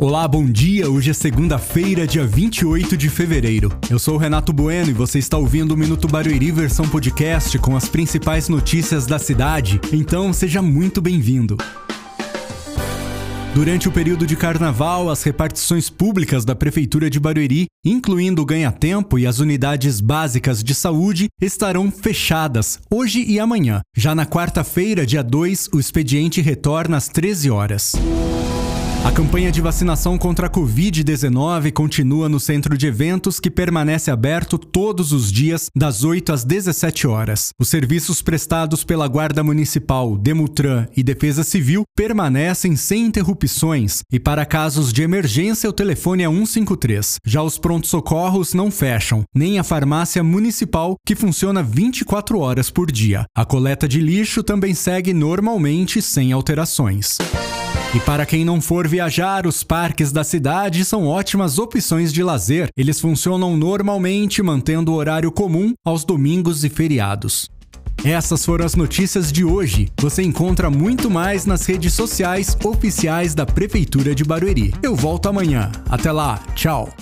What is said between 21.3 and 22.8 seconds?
estarão fechadas